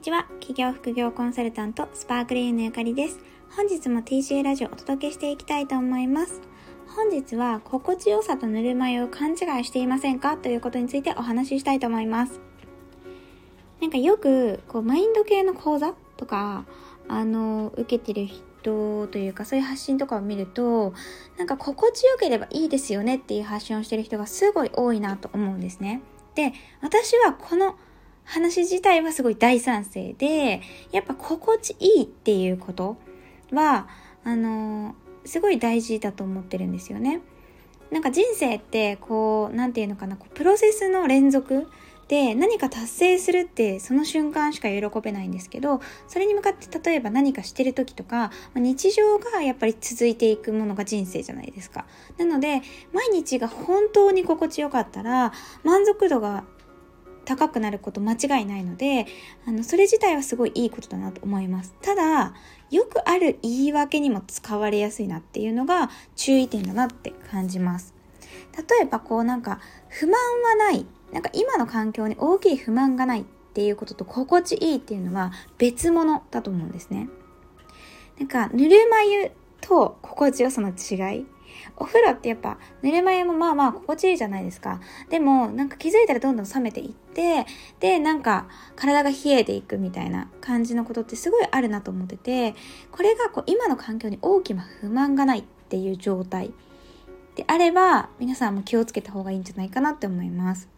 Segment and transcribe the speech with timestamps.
[0.00, 0.24] にちは。
[0.40, 3.18] 企業副業コンサルタントスパークリーのゆかりです。
[3.54, 6.40] 本日も TCA ラジオをお届けしていきたいと思います。
[6.86, 10.38] 本日は心地よさとぬるま湯を勘違いしていませんか？
[10.38, 12.40] ということについてお話ししたいと思います。
[13.82, 16.64] なんかよくこうマインド系の講座とか
[17.06, 20.94] あの受けてる人というかそういう発信とかを見ると
[21.36, 26.00] なんか心地よければいいですよねっていう発信をしてる人がすごい多いなと思うんですね。
[26.34, 27.76] で私はこの
[28.24, 30.60] 話自体はすごい大賛成で、
[30.92, 32.96] やっぱ心地いいっていうこと
[33.52, 33.88] は、
[34.24, 37.20] あのすごい大事だと思ってるんですよね。
[37.90, 41.66] なんか人生ってこう、なんていうのかな、こうプロセスの連続
[42.06, 51.86] で何か達成するってその瞬間しか喜べないんですけど、それに向かって例えば何かしてる時とか、日常がやっぱり続いていくものが人生じゃないですか。
[52.18, 55.32] なので、毎日が本当に心地よかったら、
[55.64, 56.44] 満足度が
[57.24, 59.06] 高くなること間違いないので
[59.46, 61.74] あのそれ自体はすごいいいことだなと思います。
[61.82, 62.34] ただ
[62.70, 67.94] よくある言い訳にも使われやすいなっていうのが注意点だなって感じます。
[68.56, 70.86] 例えばこうなんか不満はない。
[71.12, 77.08] なんか今の環境に大きい不満がないっていうことと心地いいっていうのは別物だと思うんですね。
[78.18, 81.26] なんかぬるま湯と心地よさの違い
[81.76, 84.80] お風呂ってやっぱぬるま湯もまあまあ心地いいじゃないですか。
[85.08, 87.46] でもなんか気づいたらどんどん冷めていって、
[87.80, 92.54] でなんか体が冷えていくみたいな感じのことってすごいあるなと思ってて、
[92.92, 96.52] これがこう今の環境に大きな不満がないっていう状態
[97.36, 100.68] であれば皆さんも気をつけた方がいいんじゃないかなって思います。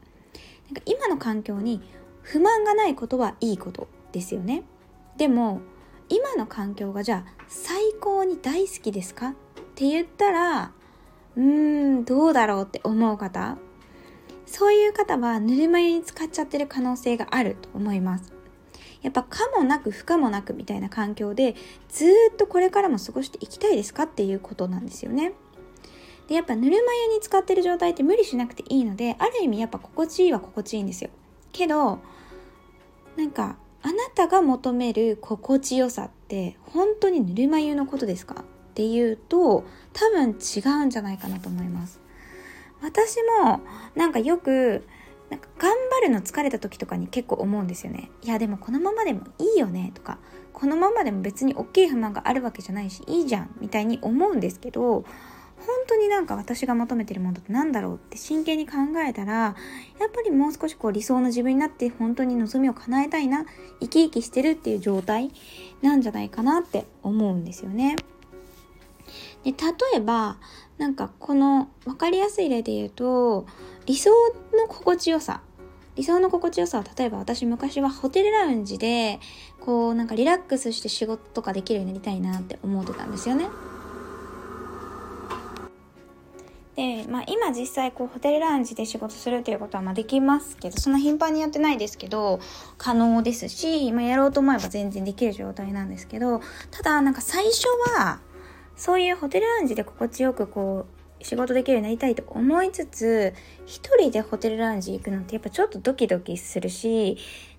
[0.67, 1.83] なんか今の環境に
[2.23, 4.63] 不満がないことはいいことですよね。
[5.17, 5.61] でも
[6.09, 9.35] 今の環境がじゃあ最高に大好きですか？
[9.73, 10.73] って言ったら
[11.37, 13.59] うーんどうだろうって思う方。
[14.45, 18.35] そういう方はぬるま湯に使っちゃってる可能性があると思います。
[19.01, 21.57] やっぱ可もなく不可もなくみたいな環境で
[21.89, 25.33] ずっとこれからも過ごしていきたいですかっていうことなんですよね。
[26.29, 31.09] でやっぱぬるま湯に使ってる状態って無理しなくていいのである意味やっぱ心地いいは心地いいんですよ。
[31.51, 31.99] けど
[33.17, 38.45] なんかあなたが求める心地よさって本当にぬるま湯のことですか？
[38.73, 42.01] っていうと多分違うんじゃないかなと思います。
[42.81, 43.61] 私も
[43.95, 44.85] なんかよく
[45.31, 45.73] なんか頑
[46.03, 48.11] 張るの疲れた時とかに結構思うんですよね。
[48.23, 50.19] いやでもこのままでもいいよねとか。
[50.53, 55.05] このままでも別に大きい不満があるわけじゃないしいいじゃんみたいに思うんですけど
[55.67, 58.75] 本当になんか私が求めてるものって何だろうって真剣に考
[59.07, 59.55] えたらや
[60.07, 63.45] っぱりもう少しこう理想の自分になって本当に望みを叶えたいな
[63.81, 65.31] 生き生きしてるっていう状態
[65.83, 67.97] なんじゃないかなって思うんですよね。
[69.45, 69.57] で例
[69.97, 70.37] えば
[70.79, 73.47] なんかこの分かりやすい例で言うと
[73.87, 74.11] 理想
[74.53, 75.43] の心地よさ
[75.97, 79.21] 理想の心地よさは例えば私昔はホテルラウンジで
[79.61, 83.47] こうなんかリラックスして仕事とかできるようになりたいなって思ってたんですよね。
[86.75, 92.41] で、まあ、今実際こうホテルラウンジで仕事するっていうことはまあできますけどそんな頻繁にやってないですけど
[92.79, 98.21] 可能ですし、まあ、やろうと思えば全然できる状態なんですけどただなんか最初は
[98.77, 100.87] そういうホテルラウンジで心地よくこ
[101.21, 103.35] う仕事できるようになりたいと思いつつ
[103.67, 107.17] 一人でホテルラウンジ行くのってやっぱちょっとドキドキするし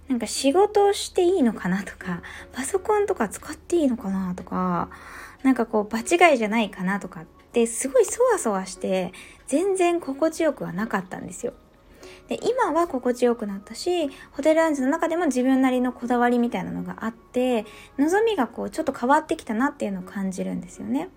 [0.08, 4.90] なんか仕事をしていいのかなとかパソコンとか使っていいのかなとか
[5.44, 9.14] なんかこう場違いじゃないかなとかってすごいそわそわして
[9.48, 11.54] 全然心地よくはなかったんですよ。
[12.28, 17.66] で今は心地よくなったしホテルラウンジの中でも自分なりのこだわりみたいなのがあって
[17.98, 21.10] 望みがこうちょっと変わってきたなっていうのを感じるんですよね。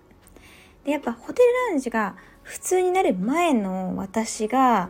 [0.83, 4.89] でやっぱホテルラウンジが普通になる前の私が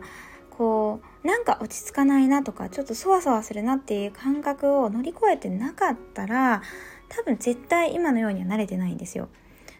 [0.50, 6.62] こうなんか落ち着かないなとかちょっとそわそわするなっていう感覚を乗り越えてなかったら
[7.08, 9.28] 多分絶対今のようには慣れてないんですよ。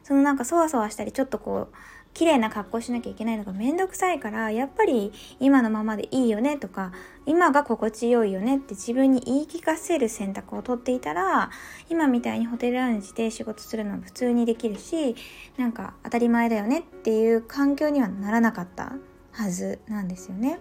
[0.02, 1.74] そのなんかそわそわしたりちょっとこう
[2.18, 6.90] 綺麗な格好しなきゃいけないのがめんどくさいからやっぱり今のままでいいよねとか
[7.26, 11.50] 今が心地よいよねって自分に言い聞かせる選択をとっていたら
[11.88, 15.14] 今みたいにホテルラウンジで仕事するのも普通にできるし
[15.56, 18.94] なんか当たり前だよねっていう環境にはならなかった
[19.30, 20.58] はずなんですよね。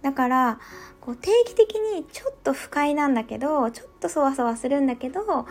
[0.00, 0.58] だから
[1.02, 5.46] こう定期的にちょっと不快なんだけどちょっとそわそわするんだけど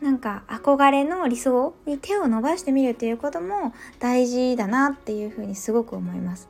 [0.00, 6.48] なんか憧れの理想に手を伸ばしてみるということも大事だなっていうふうにすごく思います。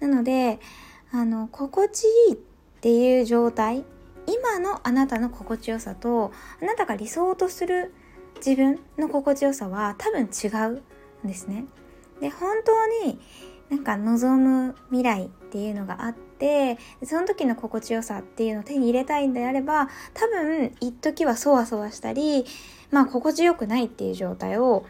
[0.00, 0.60] なので、
[1.12, 2.36] あの、心地いいっ
[2.80, 3.84] ていう状態、
[4.26, 6.32] 今のあなたの心地よさと、
[6.62, 7.92] あなたが理想とする
[8.36, 10.82] 自分の心地よさは多分違う
[11.24, 11.66] んですね。
[12.20, 13.20] で、本当に
[13.68, 22.46] なんか望む未来っていうのがあって、その時の心地よさっていうのを手に入れたいんであれば、多分、一時はそわそわしたり、
[22.92, 24.86] まあ、心地よくないっていう状態を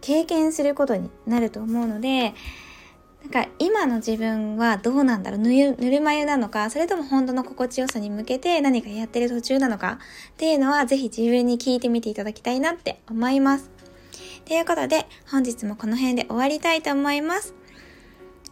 [0.00, 2.32] 経験することになると思うので、
[3.20, 9.98] なんか今の自分はどうなんだろうぬるま湯なのか、それとも本当の心地よさに向けて何かやってる途中なのか
[10.32, 13.70] っていうのはぜひ自分に聞いてみていただきたいなって思います。
[14.44, 17.61] ということで本日もこの辺で終わりたいと思います。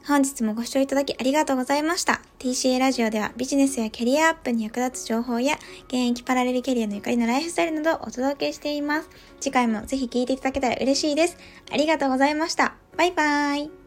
[0.07, 2.21] 本日もご視聴いただきありがとうございました。
[2.39, 5.57] TCA ラジオではビジネスやキャリアアップに役立つ情報や
[5.89, 9.11] 現役パラレルキャリアのゆかりのライフスタイルなどをお届けしています。
[9.41, 11.37] 次回もぜひ聴いていただけたら嬉しいです。
[11.71, 12.75] ありがとうございました。
[12.97, 13.80] バイバーイ。